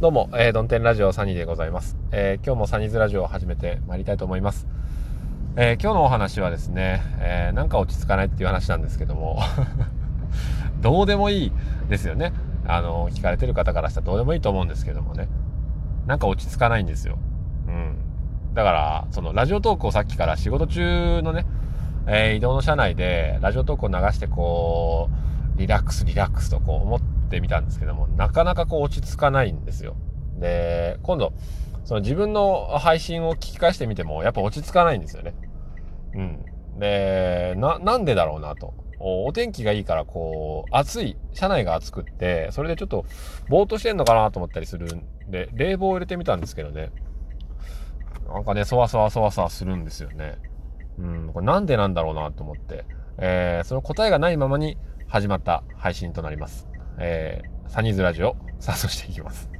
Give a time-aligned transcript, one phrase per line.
[0.00, 1.94] どうも、えー、ドンテンラジオサニーでございます。
[2.10, 4.66] えー、今日もサニーズラジオを始めてまいりたいと思います。
[5.56, 9.40] えー、今日のお話はですね、えなんか落ち着かないっていう話なんですけども
[10.80, 11.52] どうでもいい
[11.90, 12.32] ですよね。
[12.66, 15.28] あの、聞かれてる方からしたらどうでもいいと思うんですけどもね。
[16.06, 17.18] なんか落ち着かないんですよ。
[17.68, 18.54] うん。
[18.54, 21.44] だから、そのラジオトークをさっきから仕事中のね、
[22.06, 25.10] え移動の車内でラジオトークを流してこ
[25.56, 29.94] う、リラックスリラックスとこう思ってってみたんですけども、なかなかこう落ち着かないんですよ。
[30.40, 31.32] で、今度、
[31.84, 35.34] その自分の配信を聞き返してみても、やっぱ落ち着かないんですよね。
[36.14, 36.44] うん。
[36.78, 38.74] で、な、なんでだろうなと。
[38.98, 43.06] お天気がいいから、こう、暑い、車内が暑くって、それでちょっと、
[43.48, 46.90] ぼーっとしてんのかなと思ったりするんで、冷房を入れてみたんですけどね。
[48.28, 50.36] なんかね、そわそわそわそわするんですよね。
[50.98, 52.84] うん、これなんでなんだろうなと思って、
[53.16, 54.76] えー、その答えがないままに
[55.08, 56.69] 始まった配信となります。
[56.98, 59.50] えー、サニーズラジオ、スタートしていきます。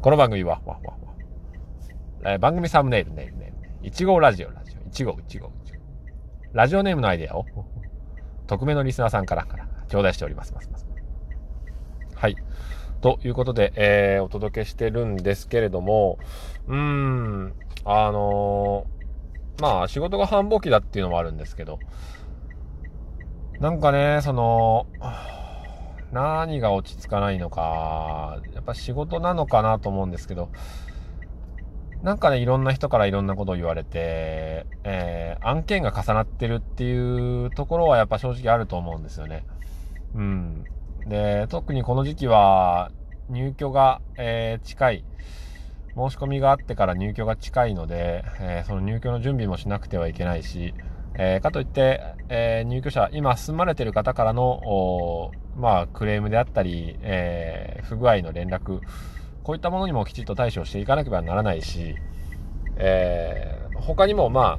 [0.00, 0.96] この番組は、わわわ
[2.24, 3.48] えー、番組サムネイル、ネイル、ネイ
[3.82, 5.78] ル、いちごラジオ、ラジオ、いちご、いちご、いちご。
[6.52, 7.46] ラジオネームのアイデアを、
[8.46, 10.52] 匿名のリスナーさんから、から頂戴しております。
[10.54, 10.86] ますます
[12.14, 12.36] はい。
[13.00, 16.18] ということで、えー、お届けしてるんですけれども、
[16.66, 21.78] うーん、あのー、まあ、仕事が繁忙期だっていうのもあるんですけど、
[23.60, 24.86] なんかね、その、
[26.16, 30.48] 何が落ち着かないのか、やっぱ仕事なのかなと思うんですけど、
[32.02, 39.44] なんかね、いろんな人からいろんなことを言われて、えー、案件が重なってるっていうところはやっぱ正直あると思うんですよね。
[40.14, 40.64] うん。
[41.06, 42.90] で、特にこの時期は
[43.28, 45.04] 入居が、えー、近い。
[45.94, 50.74] 申し込みがあってから入居が近いので、えー、その入居の準備もしなくてはいけないし、
[51.18, 58.80] えー、かといって、えー、入居者、今住まれてる方からの、まあ、クレームであったり、えー、不具合の連絡、
[59.42, 61.94] こういったものにもきちっと対処していかなければならないし、
[62.76, 64.58] えー、他にも、ま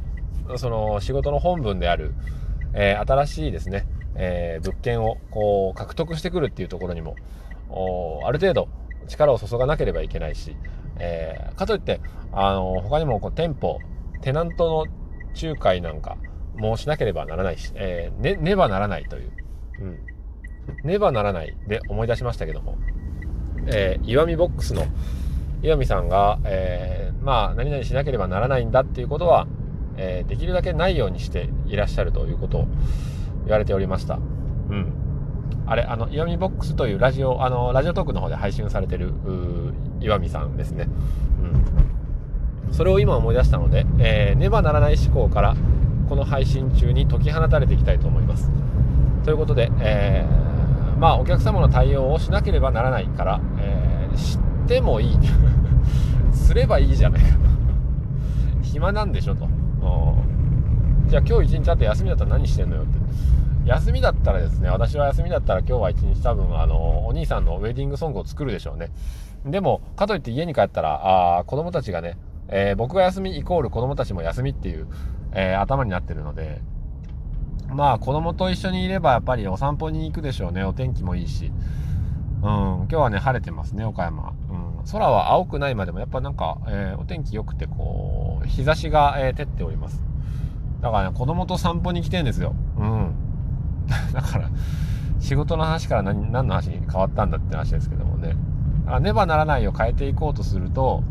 [0.50, 2.16] あ、その仕事の本文である、
[2.74, 3.85] えー、新しいですね、
[4.16, 7.16] えー、物件をこう獲得してくるっていうところにも、
[8.25, 8.68] ある程度
[9.07, 10.56] 力を注がなければいけないし、
[10.97, 12.01] えー、かといって、
[12.31, 13.79] あの他にもこう店舗、
[14.22, 14.85] テナントの
[15.39, 16.18] 仲介なんか
[16.57, 19.31] もしなければならないし、えー、ね、ねばならないという、
[19.79, 22.78] うん、ねばならないで思い出しましたけども、
[23.68, 24.85] えー、岩見ボックスの
[25.62, 29.47] 岩見さんが、えー、まあ何々しなければならないんだっていうことは、
[29.97, 32.68] えー、できるだけないようにしていらっしゃるということを
[33.45, 34.16] 言われておりました。
[34.16, 34.19] う
[34.75, 34.94] ん。
[35.66, 39.13] あれ、あの、岩見ボックスというラジオ、あの、ラジオトークの方で配信されてる、
[40.00, 40.88] 岩見さんですね。
[42.68, 42.74] うん。
[42.74, 45.56] それを今思い出したので、えー、ねばならない思考から、
[46.07, 48.50] この配信中に解き放たれていきたいと思います。
[49.23, 50.47] ということで、えー
[51.00, 55.18] まあお客様の対応をしなければならないから、えー、知ってもいい。
[56.34, 57.38] すればいいじゃないか
[58.62, 59.47] 暇なんでしょと。
[61.07, 63.00] じゃあ今日一日あって休みだったら何してんのよって。
[63.66, 68.91] 休みだったらですね私は休みだったら今日は一日多分あのお兄さんのウェディングソングを作るでしょうね。
[69.45, 74.88] でもかといって家に帰ったらあ子供たちがね、えー、僕が休みイコール子供たちも休みっていう、
[75.33, 76.61] えー、頭になってるので
[77.69, 80.63] まあ子供と一緒にいればやっぱりお散歩に行くでしょうね。
[80.63, 81.51] お天気もいいし。
[82.39, 84.33] うん、今日はね、晴れてますね、岡山。
[84.49, 90.03] うん、空は青くないまでも、やっぱなんか、えー、お天気良くて、こう、日差しが、えー、照っております。
[90.81, 92.53] だからね、子供と散歩に来てんですよ。
[92.77, 93.15] うん。
[94.13, 94.49] だから、
[95.19, 98.35] 仕事の話から何何の話に変わったんだって話ですけどもね。
[98.85, 101.03] あねばならないを変えていこうとすると、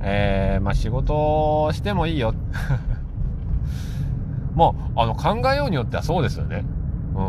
[0.00, 2.34] えー、まあ仕事してもいいよ。
[4.54, 6.64] まあ、あの、考えようによってはそうですよね。
[7.14, 7.22] う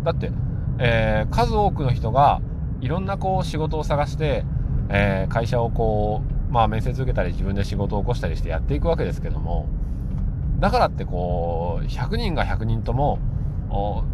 [0.00, 0.04] ん。
[0.04, 0.30] だって、
[0.78, 2.40] えー、数多くの人が、
[2.80, 4.44] いろんなこう仕事を探して、
[4.88, 9.66] えー、会社をこう、まあ面接受けたり自分で仕事を起こしたりしてやっていくわけですけども、
[10.60, 13.18] だからってこう、100人が100人とも、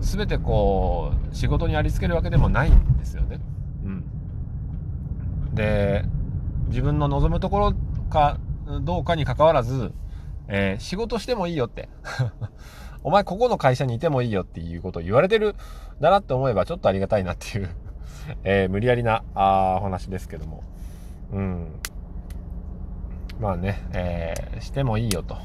[0.00, 3.40] 全てこう、仕事にありつけるわけでもないんですよね。
[3.84, 4.04] うん。
[5.54, 6.04] で、
[6.68, 7.74] 自分の望むところ
[8.08, 8.38] か
[8.82, 9.92] どうかにかかわらず、
[10.48, 11.88] えー、仕事してもいいよって。
[13.04, 15.56] お前ここの会社にいてもいいよっていうことを言われてる
[16.00, 17.68] だなって思えばちょっとありがたいなっていう
[18.44, 20.62] えー、無理やりなあお話ですけども。
[21.32, 21.66] うん。
[23.40, 25.36] まあね、えー、してもいいよと。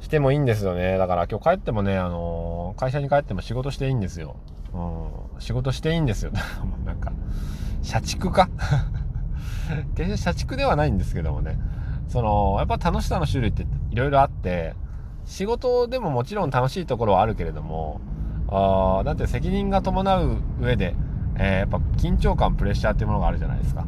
[0.00, 0.98] してもいいんですよね。
[0.98, 4.36] だから今日帰ってもね、あのー、会社に帰っても仕事していいんですよ。
[4.74, 5.40] うん。
[5.40, 6.32] 仕事していいんですよ。
[6.84, 7.12] なんか、
[7.82, 8.48] 社畜か？
[9.96, 11.58] 決して社畜ではないんですけどもね。
[12.12, 14.74] その、やっぱ楽しさの種類っていろいろあって、
[15.24, 18.02] 仕事でももちろん楽しいところはあるけれども、
[18.48, 20.94] あなんて責任が伴う上で、
[21.38, 23.86] えー、やっぱ緊張感プレッシャーっていうものがあるじゃないですか、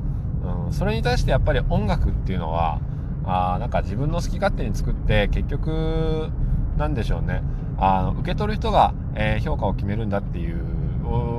[0.67, 2.81] うん、それに対してやっぱり音楽っていうのは
[3.27, 6.31] あなんか自分の好き勝手に作って結局
[6.79, 7.43] なんでしょうね。
[7.77, 10.65] あの受け取る人が、えー、評価を決めるんだっていう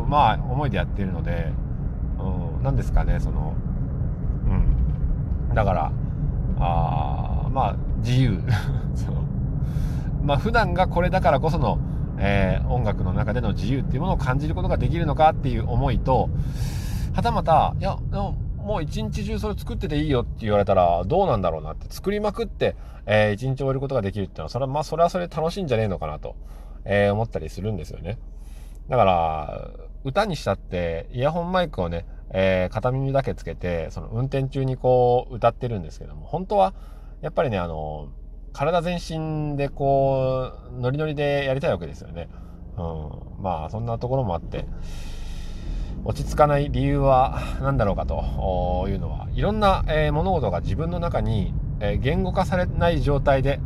[0.07, 1.51] まあ思いでやっているので、
[2.19, 3.55] うん、なんですかねその
[5.49, 5.55] うん。
[5.55, 5.91] だから
[6.57, 8.41] あまあ自由
[8.95, 9.23] その
[10.23, 11.79] まあ普段がこれだからこその、
[12.17, 16.29] えー、音楽の中での自由っていうものを感じることができるのかっていう思いと
[17.13, 17.97] はたまたいや
[18.65, 22.75] もう一日中それ作ってていいよって言われたらどうなんだろうなって作りまくって、
[23.05, 26.35] えー、一日終えることができるっていうのはそれはまあそれはそれ楽しいんじゃねえのかなと、
[26.83, 28.17] えー、思ったりするんですよね。
[28.89, 29.69] だから
[30.03, 36.73] 歌にしたってイヤホンマイクをね、えー、片耳だけつけてその運転中にこう歌ってるんですけども本当は
[37.21, 38.09] やっぱりねあの
[38.53, 42.29] 体全身でこうノリノリでやりたいわけですよね。
[42.77, 42.81] う
[43.39, 44.65] ん、まあそんなところもあって
[46.03, 53.59] 落ち着かない理由は何だろうかというのはいろんな、えー、物事が自分の中に、えー、言語化されない状態で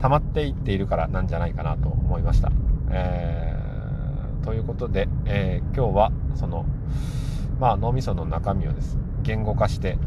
[0.00, 2.52] 溜まっていっているからなんじゃないかなと思いました。
[2.90, 6.64] えー、ということで、え今日はその、
[7.58, 9.98] まあ、脳みその中身をです言語化して、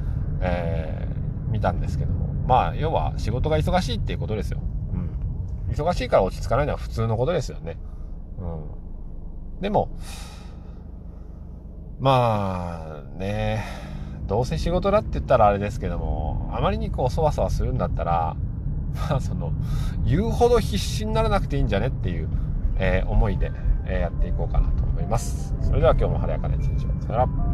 [0.41, 1.11] えー
[1.51, 4.59] 見たんですけどもまあ要は仕事が忙しいっていうことですよ。
[4.93, 7.77] うん、忙しいから落ち着かないのは普通のことですよね。
[8.39, 9.89] うん、でも
[11.99, 13.63] まあね、
[14.25, 18.35] どうせ仕事だって言ったらあれですけども、あまりにこうそわそわするんだったら、
[19.09, 19.51] まあその、
[20.03, 22.29] 言うほど必死にならなくていいんじゃねっていう、
[22.79, 23.51] えー、思いで、
[23.85, 25.53] えー、やっていこうかなと思います。
[25.61, 27.00] それでは今日も晴れやかな一日を。
[27.07, 27.50] さよなら。